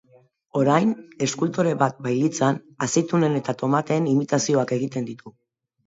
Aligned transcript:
Orain 0.61 0.93
eskultore 1.25 1.75
bat 1.83 2.01
bailitzan 2.07 2.59
azeitunen 2.89 3.39
eta 3.43 3.59
tomateen 3.63 4.13
imitazioak 4.17 4.79
egiten 4.81 5.11
ditu. 5.13 5.41